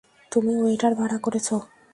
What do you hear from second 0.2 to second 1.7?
তুমি ওয়েটার ভাড়া করেছো।